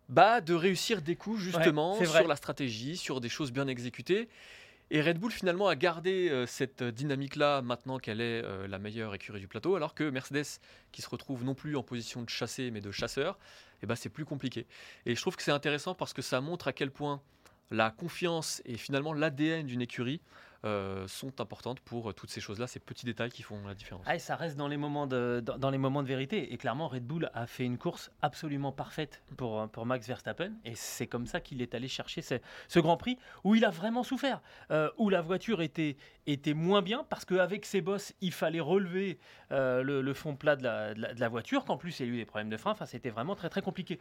[0.10, 4.30] bah, de réussir des coups justement sur la stratégie, sur des choses bien exécutées.
[4.92, 9.16] Et Red Bull finalement a gardé euh, cette dynamique-là maintenant qu'elle est euh, la meilleure
[9.16, 10.60] écurie du plateau, alors que Mercedes,
[10.92, 13.40] qui se retrouve non plus en position de chasser mais de chasseur,
[13.82, 14.68] eh ben, c'est plus compliqué.
[15.08, 17.22] Et je trouve que c'est intéressant parce que ça montre à quel point
[17.72, 20.22] la confiance et finalement l'ADN d'une écurie
[20.66, 24.04] euh, sont importantes pour euh, toutes ces choses-là, ces petits détails qui font la différence.
[24.08, 26.54] Ah, et ça reste dans les, moments de, dans, dans les moments de vérité.
[26.54, 30.52] Et clairement, Red Bull a fait une course absolument parfaite pour, pour Max Verstappen.
[30.66, 32.36] Et c'est comme ça qu'il est allé chercher ce,
[32.68, 34.42] ce Grand Prix où il a vraiment souffert.
[34.72, 35.98] euh, où la voiture était,
[36.28, 39.20] était moins bien parce qu'avec ses bosses, il fallait relever
[39.52, 41.66] euh, le, le fond plat de la, de la- de la voiture.
[41.66, 42.72] Qu'en plus, il y a eu des problèmes de frein.
[42.72, 44.00] Enfin, c'était vraiment très très compliqué.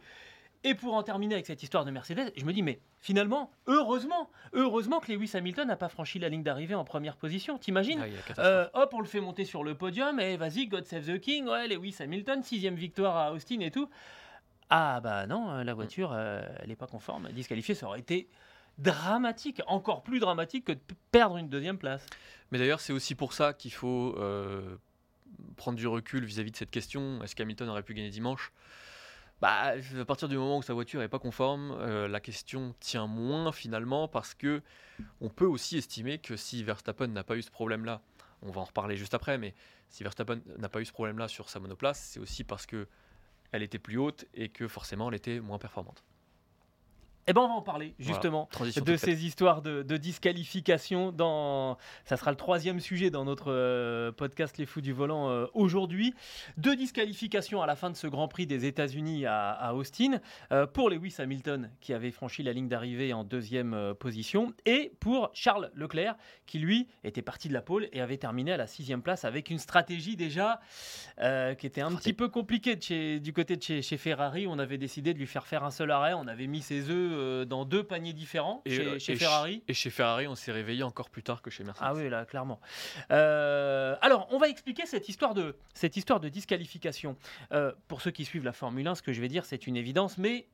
[0.65, 4.31] Et pour en terminer avec cette histoire de Mercedes, je me dis, mais finalement, heureusement,
[4.53, 7.59] heureusement que Lewis Hamilton n'a pas franchi la ligne d'arrivée en première position.
[7.59, 8.03] T'imagines
[8.37, 11.19] Ah, euh, hop, on le fait monter sur le podium et vas-y, God Save the
[11.19, 13.87] King, ouais, Lewis Hamilton, sixième victoire à Austin et tout.
[14.71, 18.27] Ah bah non, euh, la voiture, euh, elle n'est pas conforme, disqualifiée, ça aurait été
[18.79, 20.79] dramatique, encore plus dramatique que de
[21.11, 22.03] perdre une deuxième place.
[22.49, 24.77] Mais d'ailleurs, c'est aussi pour ça qu'il faut euh,
[25.57, 27.21] prendre du recul vis-à-vis de cette question.
[27.23, 28.51] Est-ce qu'Hamilton aurait pu gagner dimanche?
[29.41, 33.07] Bah, À partir du moment où sa voiture n'est pas conforme, euh, la question tient
[33.07, 34.61] moins finalement parce que
[35.21, 38.01] on peut aussi estimer que si Verstappen n'a pas eu ce problème-là,
[38.41, 39.53] on va en reparler juste après, mais
[39.89, 42.87] si Verstappen n'a pas eu ce problème-là sur sa monoplace, c'est aussi parce que
[43.51, 46.03] elle était plus haute et que forcément elle était moins performante.
[47.27, 48.47] Eh ben on va en parler justement
[48.85, 51.11] de ces histoires de, de disqualification.
[51.11, 55.47] Dans, ça sera le troisième sujet dans notre euh, podcast Les Fous du Volant euh,
[55.55, 56.13] aujourd'hui.
[56.57, 60.19] Deux disqualifications à la fin de ce Grand Prix des États-Unis à, à Austin
[60.51, 65.31] euh, pour Lewis Hamilton qui avait franchi la ligne d'arrivée en deuxième position et pour
[65.33, 69.01] Charles Leclerc qui lui était parti de la pole et avait terminé à la sixième
[69.01, 70.59] place avec une stratégie déjà
[71.17, 74.45] qui était un petit peu compliquée de chez- du côté de chez, chez Ferrari.
[74.47, 76.13] On avait décidé de lui faire faire un seul arrêt.
[76.13, 79.63] On avait mis ses œufs euh, dans deux paniers différents chez, euh, chez et Ferrari.
[79.67, 81.85] Et chez Ferrari, on s'est réveillé encore plus tard que chez Mercedes.
[81.87, 82.59] Ah oui, là, clairement.
[83.11, 87.17] Euh, alors, on va expliquer cette histoire de, cette histoire de disqualification.
[87.51, 89.77] Euh, pour ceux qui suivent la Formule 1, ce que je vais dire, c'est une
[89.77, 90.47] évidence, mais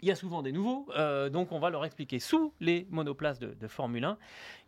[0.00, 2.18] il y a souvent des nouveaux, euh, donc on va leur expliquer.
[2.18, 4.18] Sous les monoplaces de, de Formule 1,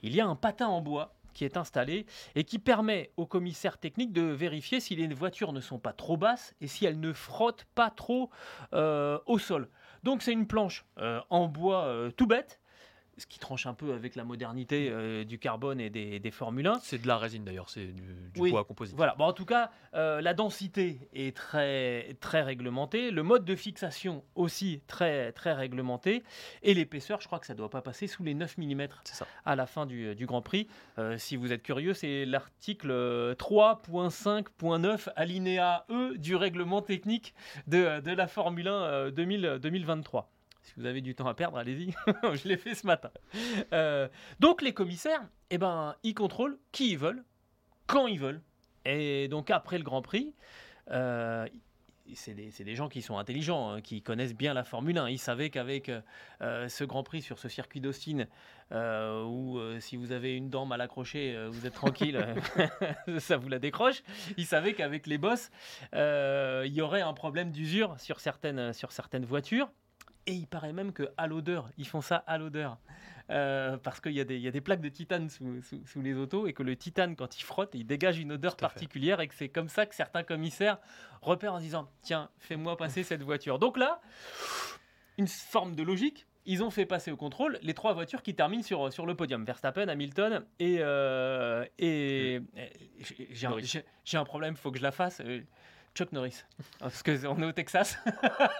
[0.03, 3.79] il y a un patin en bois qui est installé et qui permet au commissaire
[3.79, 7.13] technique de vérifier si les voitures ne sont pas trop basses et si elles ne
[7.13, 8.31] frottent pas trop
[8.73, 9.69] euh, au sol.
[10.03, 12.60] Donc c'est une planche euh, en bois euh, tout bête,
[13.21, 16.67] ce qui tranche un peu avec la modernité euh, du carbone et des, des Formule
[16.67, 16.81] 1.
[16.83, 18.03] C'est de la résine d'ailleurs, c'est du,
[18.35, 18.97] du Oui, bois composite.
[18.97, 19.15] Voilà.
[19.19, 23.11] Bon, en tout cas, euh, la densité est très, très réglementée.
[23.11, 26.23] Le mode de fixation aussi très, très réglementé.
[26.63, 29.15] Et l'épaisseur, je crois que ça ne doit pas passer sous les 9 mm C'est
[29.15, 29.27] ça.
[29.45, 30.67] à la fin du, du Grand Prix.
[30.99, 37.35] Euh, si vous êtes curieux, c'est l'article euh, 3.5.9 alinéa E du règlement technique
[37.67, 40.31] de, de la Formule 1 euh, 2000 2023.
[40.71, 41.93] Si vous avez du temps à perdre, allez-y.
[42.23, 43.11] je l'ai fait ce matin.
[43.73, 47.25] Euh, donc les commissaires, eh ben, ils contrôlent qui ils veulent,
[47.89, 48.41] quand ils veulent.
[48.85, 50.33] Et donc après le Grand Prix,
[50.93, 51.49] euh,
[52.15, 55.09] c'est des, gens qui sont intelligents, hein, qui connaissent bien la Formule 1.
[55.09, 55.91] Ils savaient qu'avec
[56.41, 58.27] euh, ce Grand Prix sur ce circuit d'Austin,
[58.73, 62.25] où si vous avez une dent mal accrochée, vous êtes tranquille,
[63.19, 64.05] ça vous la décroche.
[64.37, 65.51] Ils savaient qu'avec les bosses,
[65.93, 69.69] il y aurait un problème d'usure sur certaines, sur certaines voitures.
[70.31, 72.79] Et il paraît même que à l'odeur, ils font ça à l'odeur.
[73.31, 75.87] Euh, parce qu'il y, a des- il y a des plaques de titane sous, sous-
[75.87, 78.59] sous les autos et que le titane, quand il frotte, il dégage une odeur fait.
[78.61, 80.79] particulière et que c'est comme ça que certains commissaires
[81.23, 83.59] repèrent en disant Tiens, fais-moi passer cette voiture.
[83.61, 84.01] Donc là,
[85.19, 86.27] une forme de logique.
[86.47, 89.45] Ils ont fait passer au contrôle les trois voitures qui terminent sur, sur le podium
[89.45, 90.79] Verstappen, Hamilton et.
[90.81, 92.41] euh, et
[93.31, 93.53] j'ai- un-
[94.21, 95.21] un problème, faut que je la fasse.
[96.01, 96.45] Chuck Norris.
[96.79, 97.99] Parce qu'on est au Texas.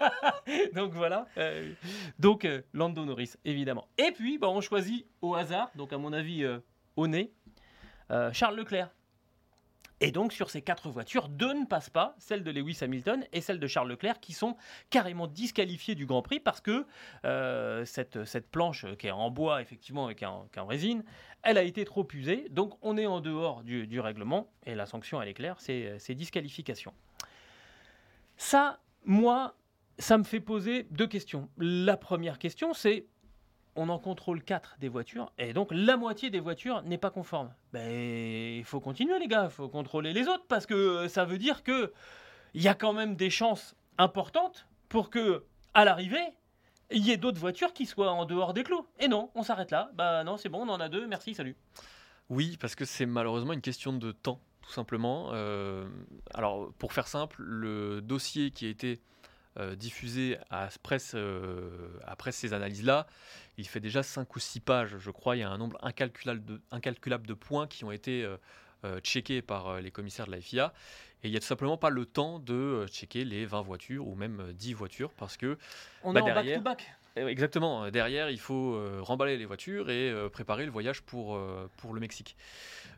[0.75, 1.25] donc voilà.
[1.37, 1.73] euh,
[2.19, 3.87] donc euh, Lando Norris, évidemment.
[3.97, 6.59] Et puis, bah, on choisit au hasard, donc à mon avis euh,
[6.95, 7.31] au nez,
[8.31, 8.91] Charles Leclerc.
[10.01, 13.41] Et donc sur ces quatre voitures, deux ne passent pas, celle de Lewis Hamilton et
[13.41, 14.57] celle de Charles Leclerc, qui sont
[14.89, 16.85] carrément disqualifiées du Grand Prix parce que
[17.85, 21.03] cette, planche qui est en bois effectivement et qui est en, résine,
[21.43, 22.47] elle a été trop usée.
[22.49, 26.15] Donc on est en dehors du, du règlement et la sanction elle est claire, c'est
[26.15, 26.93] disqualification.
[28.41, 29.55] Ça, moi,
[29.99, 31.47] ça me fait poser deux questions.
[31.59, 33.05] La première question, c'est
[33.75, 37.53] on en contrôle 4 des voitures, et donc la moitié des voitures n'est pas conforme.
[37.71, 41.23] Ben, il faut continuer, les gars, il faut contrôler les autres, parce que euh, ça
[41.23, 41.93] veut dire que
[42.55, 46.33] il y a quand même des chances importantes pour que, à l'arrivée,
[46.89, 48.87] il y ait d'autres voitures qui soient en dehors des clous.
[48.99, 49.91] Et non, on s'arrête là.
[49.93, 51.55] Bah non, c'est bon, on en a deux, merci, salut.
[52.29, 55.29] Oui, parce que c'est malheureusement une question de temps, tout simplement.
[55.33, 55.87] Euh,
[56.33, 58.99] alors, pour faire simple, le dossier qui a été
[59.59, 63.07] euh, diffusé à presse, euh, après ces analyses-là,
[63.57, 65.35] il fait déjà 5 ou 6 pages, je crois.
[65.35, 68.37] Il y a un nombre incalculable de, incalculable de points qui ont été euh,
[68.85, 70.73] euh, checkés par euh, les commissaires de la FIA.
[71.23, 74.07] Et il n'y a tout simplement pas le temps de euh, checker les 20 voitures
[74.07, 75.57] ou même euh, 10 voitures parce que
[76.03, 76.95] On Bah, est en derrière- back-to-back.
[77.17, 77.83] euh, Exactement.
[77.83, 81.69] Euh, Derrière, il faut euh, remballer les voitures et euh, préparer le voyage pour, euh,
[81.77, 82.35] pour le Mexique.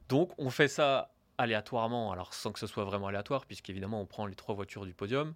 [0.07, 1.09] Donc, on fait ça
[1.43, 4.93] aléatoirement, alors sans que ce soit vraiment aléatoire, puisqu'évidemment, on prend les trois voitures du
[4.93, 5.33] podium.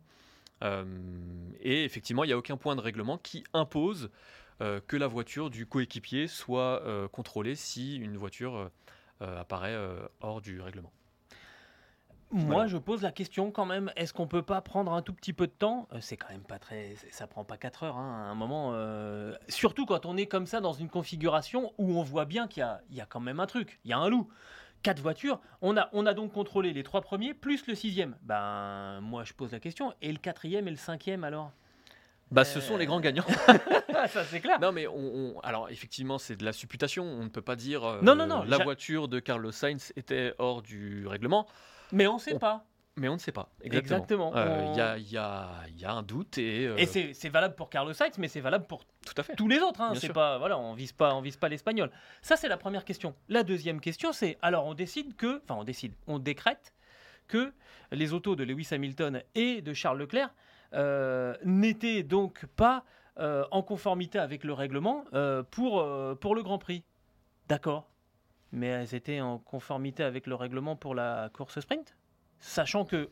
[0.64, 0.86] Euh,
[1.62, 4.10] et effectivement, il n'y a aucun point de règlement qui impose
[4.62, 8.72] euh, que la voiture du coéquipier soit euh, contrôlée si une voiture
[9.20, 9.76] apparaît
[10.22, 10.92] hors du règlement.
[12.30, 12.68] Moi, Voilà.
[12.68, 15.48] je pose la question quand même, est-ce qu'on peut pas prendre un tout petit peu
[15.48, 15.88] de temps?
[16.02, 16.96] C'est quand même pas très...
[17.10, 18.72] Ça prend pas 4 heures, hein, à un moment.
[18.74, 22.60] euh, Surtout quand on est comme ça dans une configuration où on voit bien qu'il
[22.62, 24.28] y a, il y a quand même un truc, il y a un loup.
[24.88, 28.16] Quatre voitures, on a, on a donc contrôlé les trois premiers plus le sixième.
[28.22, 31.52] Ben, moi je pose la question, et le quatrième et le cinquième alors?
[32.32, 33.26] Bah, ce sont les grands gagnants.
[34.08, 34.62] Ça c'est clair.
[34.62, 34.96] Non, mais on,
[35.36, 37.04] on- alors effectivement, c'est de la supputation.
[37.04, 40.34] On ne peut pas dire euh, Non, non, non, la voiture de Carlos Sainz était
[40.38, 41.48] hors du règlement,
[41.92, 42.64] Mais on sait on- pas.
[42.98, 43.50] Mais on ne sait pas.
[43.62, 44.36] Exactement.
[44.36, 46.76] Euh, Il On- y, a, il y a- il y a un doute et, euh,
[46.78, 49.36] Et c'est valable pour Carlos Sainz, mais c'est valable pour tout à fait.
[49.36, 49.82] tous les autres.
[49.82, 49.94] Hein.
[50.14, 51.90] Pas voilà, on vise pas, on vise pas l'espagnol.
[52.22, 53.16] Ça c'est la première question.
[53.30, 56.74] La deuxième question, c'est alors on décide que, enfin on décide, on décrète
[57.28, 57.54] que
[57.92, 60.34] les autos de Lewis Hamilton et de Charles Leclerc
[60.74, 62.84] euh, n'étaient donc pas
[63.20, 66.84] euh, en conformité avec le règlement euh, pour euh, pour le Grand Prix.
[67.48, 67.90] D'accord.
[68.54, 71.98] Mais elles étaient en conformité avec le règlement pour la course sprint,
[72.40, 73.10] sachant que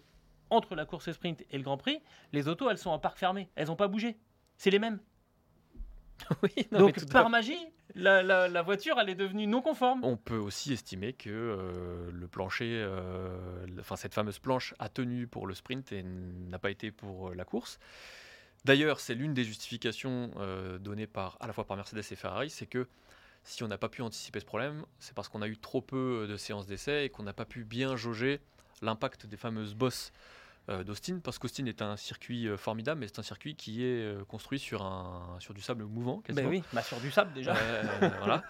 [0.49, 1.99] entre la course sprint et le Grand Prix,
[2.31, 4.17] les autos elles sont en parc fermé, elles n'ont pas bougé.
[4.57, 4.99] C'est les mêmes.
[6.43, 7.57] Oui, non, Donc par magie,
[7.93, 10.03] la, la- la voiture elle est devenue non conforme.
[10.03, 14.87] On peut aussi estimer que euh, le plancher, euh, le- enfin cette fameuse planche a
[14.87, 17.79] tenu pour le sprint et n'a pas été pour euh, la course.
[18.63, 20.31] D'ailleurs, c'est l'une des justifications
[20.79, 22.87] données par à la fois par Mercedes et Ferrari, c'est que
[23.43, 26.25] si on n'a pas pu anticiper ce problème, c'est parce qu'on a eu trop peu
[26.27, 28.39] de séances d'essai et qu'on n'a pas pu bien jauger
[28.81, 30.11] l'impact des fameuses bosses
[30.69, 34.01] euh, d'Austin, parce qu'Austin est un circuit euh, formidable, mais c'est un circuit qui est
[34.03, 36.17] euh, construit sur, un, sur du sable mouvant.
[36.17, 36.49] Ben quasiment.
[36.49, 37.55] oui, bah sur du sable déjà.
[37.55, 37.83] Euh,
[38.19, 38.43] voilà.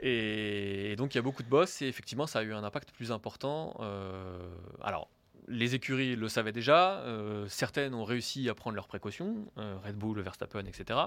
[0.00, 2.64] Et, et donc il y a beaucoup de boss et effectivement ça a eu un
[2.64, 3.76] impact plus important.
[3.80, 4.48] Euh,
[4.82, 5.08] alors
[5.48, 10.20] les écuries le savaient déjà, euh, certaines ont réussi à prendre leurs précautions, Red Bull,
[10.20, 10.98] Verstappen, etc.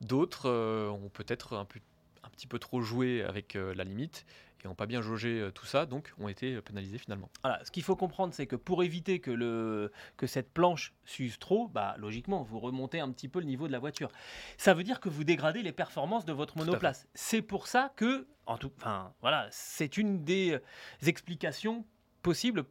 [0.00, 0.48] D'autres
[0.90, 1.80] ont peut-être un, peu-
[2.34, 4.26] petit peu trop joué avec euh, la limite
[4.64, 7.30] et n'ont pas bien jaugé euh, tout ça, donc ont été pénalisés finalement.
[7.42, 11.38] Voilà, ce qu'il faut comprendre, c'est que pour éviter que, le, que cette planche s'use
[11.38, 14.10] trop, bah, logiquement, vous remontez un petit peu le niveau de la voiture.
[14.56, 17.06] Ça veut dire que vous dégradez les performances de votre monoplace.
[17.14, 20.60] C'est pour ça que, en tout, enfin, voilà, c'est une des euh,
[21.06, 21.84] explications
[22.22, 22.64] possibles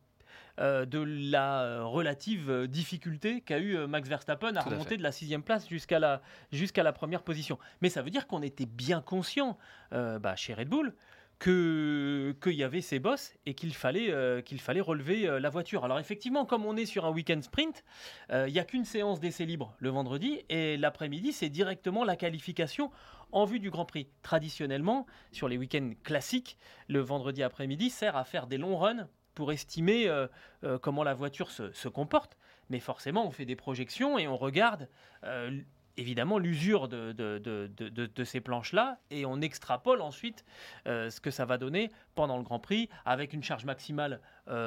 [0.60, 5.04] euh, de la euh, relative euh, difficulté qu'a eu Max Verstappen à Tout remonter de
[5.04, 7.58] la sixième place jusqu'à la, jusqu'à la première position.
[7.82, 9.58] Mais ça veut dire qu'on était bien conscient
[9.94, 10.94] euh, bah, chez Red Bull
[11.40, 15.50] que qu'il y avait ces bosses et qu'il fallait euh, qu'il fallait relever euh, la
[15.50, 15.84] voiture.
[15.84, 17.84] Alors effectivement, comme on est sur un week-end sprint,
[18.32, 22.16] euh, il n'y a qu'une séance d'essai libre le vendredi et l'après-midi, c'est directement la
[22.16, 22.92] qualification
[23.32, 24.08] en vue du Grand Prix.
[24.22, 29.52] Traditionnellement, sur les week-ends classiques, le vendredi après-midi sert à faire des longs runs pour
[29.52, 30.28] estimer euh,
[30.64, 32.38] euh, comment la voiture se, se comporte.
[32.70, 34.88] Mais forcément, on fait des projections et on regarde
[35.24, 35.60] euh,
[35.98, 40.44] évidemment l'usure de, de- de- de- ces planches-là et on extrapole ensuite
[40.86, 44.20] ce que ça va donner pendant le Grand Prix avec une charge maximale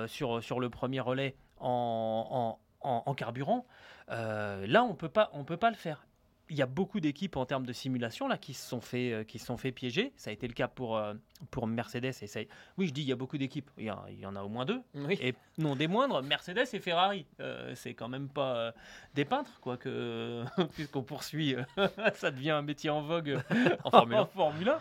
[0.07, 3.67] sur, sur le premier relais en, en- en- en carburant.
[4.09, 4.95] Là, on
[5.33, 6.07] on peut pas le faire.
[6.49, 9.25] Il y a beaucoup d'équipes en termes de simulation là qui se sont fait, euh,
[9.25, 10.13] qui se sont fait piéger.
[10.17, 11.15] Ça a été le cas pour, euh,
[11.51, 12.41] pour Mercedes et ça.
[12.79, 13.69] Oui, je dis il y a beaucoup d'équipes.
[13.79, 14.81] Il, y a- il y en a au moins deux.
[14.95, 15.19] Oui.
[15.21, 17.27] Et non des moindres, Mercedes et Ferrari.
[17.41, 18.73] Euh, c'est quand même pas euh,
[19.15, 21.57] des peintres, quoique, puisqu'on poursuit,
[22.15, 23.43] ça devient un métier en vogue
[23.85, 24.21] En Formule 1.
[24.21, 24.81] en Formule 1.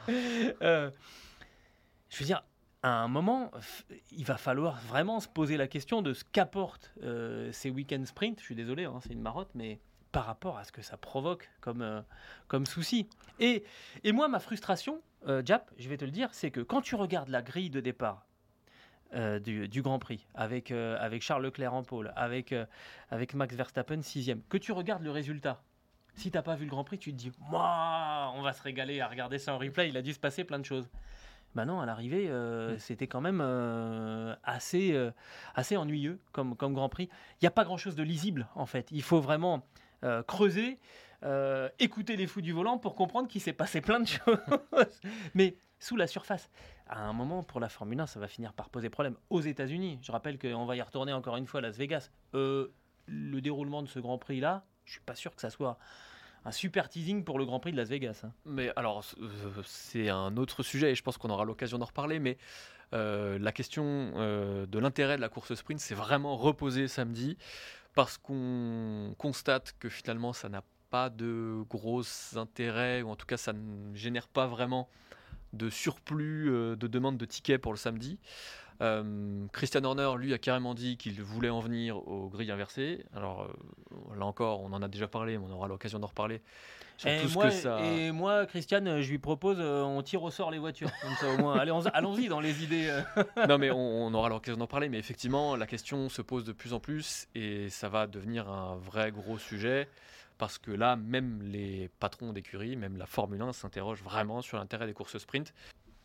[0.61, 0.91] Euh,
[2.09, 2.43] je veux dire,
[2.83, 3.49] à un moment,
[4.11, 6.93] il va falloir vraiment se poser la question de ce qu'apportent
[7.51, 8.39] ces week-end sprints.
[8.39, 9.79] Je suis désolé, hein, c'est une marotte, mais
[10.15, 12.01] par rapport à ce que ça provoque comme, euh,
[12.47, 13.09] comme souci.
[13.41, 13.65] Et,
[14.05, 16.95] et moi, ma frustration, euh, Jap, je vais te le dire, c'est que quand tu
[16.95, 18.25] regardes la grille de départ
[19.13, 22.55] euh, du, du Grand Prix, avec, euh, avec Charles Leclerc en pôle, avec,
[23.09, 25.61] avec Max Verstappen sixième, que tu regardes le résultat,
[26.13, 29.01] si t'as pas vu le Grand Prix, tu te dis, Mouah, on va se régaler
[29.01, 30.89] à regarder ça en replay, il a dû se passer plein de choses.
[31.55, 35.11] Bah non, à l'arrivée, euh, c'était quand même euh, assez, euh,
[35.55, 37.09] assez ennuyeux comme, comme Grand Prix.
[37.33, 38.87] Il n'y a pas grand-chose de lisible, en fait.
[38.91, 39.65] Il faut vraiment
[40.05, 40.77] euh, creuser,
[41.23, 44.37] euh, écouter les fous du volant pour comprendre qu'il s'est passé plein de choses.
[45.33, 46.49] Mais sous la surface.
[46.87, 49.15] À un moment, pour la Formule 1, ça va finir par poser problème.
[49.31, 52.11] Aux États-Unis, je rappelle qu'on va y retourner encore une fois à Las Vegas.
[52.35, 52.67] Euh,
[53.07, 55.79] le déroulement de ce Grand Prix-là, je suis pas sûr que ça soit
[56.43, 58.21] un super teasing pour le Grand Prix de Las Vegas.
[58.23, 58.31] hein.
[58.45, 59.03] Mais alors,
[59.63, 62.19] c'est un autre sujet et je pense qu'on aura l'occasion d'en reparler.
[62.19, 62.37] Mais
[62.91, 67.37] la question de l'intérêt de la course sprint s'est vraiment reposée samedi
[67.95, 72.03] parce qu'on constate que finalement, ça n'a pas de gros
[72.35, 74.89] intérêt ou en tout cas, ça ne génère pas vraiment
[75.55, 78.19] de surplus euh, de demandes de tickets pour le samedi.
[78.81, 83.05] Euh, Christian Horner, lui, a carrément dit qu'il voulait en venir aux grilles inversées.
[83.15, 86.41] Alors, euh, là encore, on en a déjà parlé, mais on aura l'occasion d'en reparler.
[86.97, 87.81] Sur Et tout ce moi, que ça...
[87.81, 90.89] et moi, Christiane, je lui propose, euh, on tire au sort les voitures.
[91.01, 91.57] Comme ça, au moins.
[91.57, 93.01] Allez, allons-y dans les idées.
[93.49, 96.53] non mais on, on aura l'occasion d'en parler, mais effectivement la question se pose de
[96.53, 99.89] plus en plus et ça va devenir un vrai gros sujet
[100.37, 104.85] parce que là même les patrons d'écurie, même la Formule 1 s'interrogent vraiment sur l'intérêt
[104.87, 105.53] des courses sprint.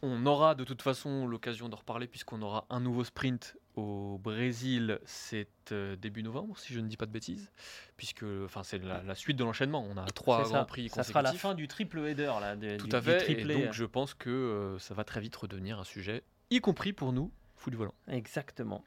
[0.03, 4.99] On aura de toute façon l'occasion d'en reparler puisqu'on aura un nouveau sprint au Brésil,
[5.05, 7.51] c'est euh, début novembre si je ne dis pas de bêtises,
[7.99, 9.87] puisque enfin c'est la, la suite de l'enchaînement.
[9.89, 12.57] On a trois grands prix Ça sera la fin du triple header là.
[12.57, 13.31] de- Tout du- à fait.
[13.31, 16.93] Et donc je pense que euh, ça va très vite redevenir un sujet, y compris
[16.95, 17.95] pour nous, fous du volant.
[18.09, 18.83] Exactement.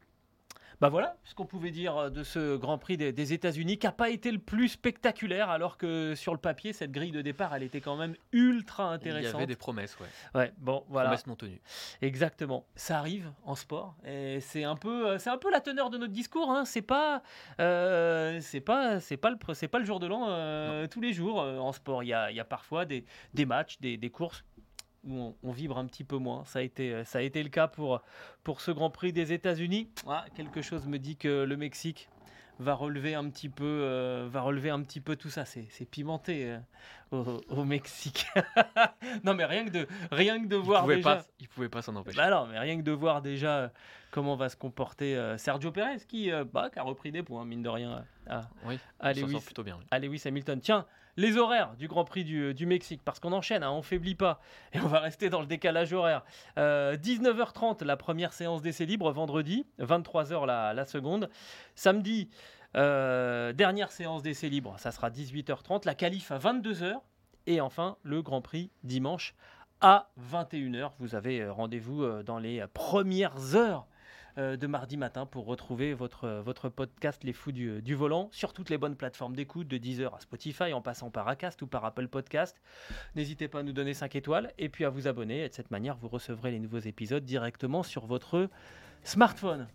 [0.83, 3.85] Bah voilà ce qu'on pouvait dire euh, de ce Grand Prix des, des États-Unis, qui
[3.85, 7.55] n'a pas été le plus spectaculaire, alors que sur le papier, cette grille de départ,
[7.55, 9.35] elle était quand même ultra Il y intéressante.
[9.35, 10.07] avait des promesses, ouais.
[10.37, 11.07] Ouais, bon, voilà.
[11.07, 11.61] Promesses non tenues.
[12.01, 12.65] Exactement.
[12.75, 15.97] Ça arrive en sport et c'est un peu, euh, c'est un peu la teneur de
[15.97, 16.51] notre discours.
[16.51, 16.65] Hein.
[16.65, 17.23] C'est pas,
[17.61, 20.99] euh, c'est pas, c'est pas le, pr- c'est pas le jour de l'an euh, tous
[20.99, 22.03] les jours euh, en sport.
[22.03, 24.43] Il y a, il y a parfois des, des matchs, des, des courses
[25.03, 26.43] où on, vibre un petit peu moins.
[26.45, 28.01] Ça a été, euh, ça a été le cas pour
[28.43, 29.89] pour ce Grand Prix des États-Unis.
[30.07, 32.09] Ah, quelque chose me dit que le Mexique
[32.59, 35.45] va relever un petit peu, euh, va relever un petit peu tout ça.
[35.45, 36.59] C'est, c'est pimenté euh,
[37.13, 38.25] au, au Mexique.
[39.23, 41.15] non mais rien que de, rien que de Il voir pouvait déjà.
[41.17, 42.17] pas, il pouvait pas s'en empêcher.
[42.17, 43.69] Bah non, mais rien que de voir déjà euh,
[44.11, 47.45] comment va se comporter euh, Sergio Perez qui, euh, bah, qui a repris des points,
[47.45, 49.77] mine de rien, à, oui, à Lewis, plutôt bien.
[49.79, 49.85] oui.
[49.91, 50.59] à Lewis Hamilton.
[50.59, 54.15] Tiens, les horaires du Grand Prix du, du Mexique, parce qu'on enchaîne, hein, on faiblit
[54.15, 54.39] pas,
[54.73, 56.23] et on va rester dans le décalage horaire.
[56.57, 61.29] Euh, 19h30, la première séance d'essai libre, vendredi, 23h la, la seconde.
[61.75, 62.29] Samedi,
[62.75, 66.95] euh, dernière séance d'essai libre, ça sera 18h30, la qualif à 22h,
[67.45, 69.35] et enfin le Grand Prix dimanche
[69.81, 70.91] à 21h.
[70.99, 73.87] Vous avez euh, rendez-vous euh, dans les premières heures
[74.35, 78.79] de mardi matin pour retrouver votre, podcast Les Fous du, du Volant sur toutes les
[78.79, 82.59] bonnes plateformes d'écoute, de Deezer à Spotify, en passant par Acast ou par Apple Podcast.
[83.15, 85.43] N'hésitez pas à nous donner 5 étoiles et puis à vous abonner.
[85.43, 88.49] Et de cette manière, vous recevrez les nouveaux épisodes directement sur votre
[89.03, 89.67] smartphone.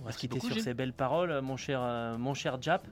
[0.00, 0.64] On va se quitter beaucoup, sur Gilles.
[0.64, 2.86] ces belles paroles, mon cher, euh, mon cher Jap.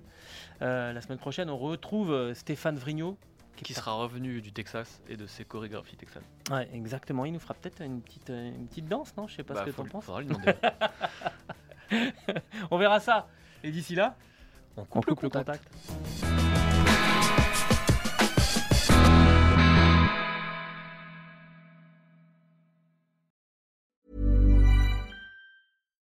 [0.62, 3.16] Euh, la semaine prochaine, on retrouve euh, Stéphane Vrignot.
[3.56, 6.24] Qui sera revenu du Texas et de ses chorégraphies texanes.
[6.50, 7.24] Ouais, exactement.
[7.24, 9.28] Il nous fera peut-être une petite, euh, une petite danse, non?
[9.28, 10.04] Je sais pas Bah, ce que faut t'en penses.
[10.06, 10.54] faudra lui demander.
[12.72, 13.28] On verra ça.
[13.62, 14.16] Et d'ici là,
[14.76, 15.62] On on coupe le contact.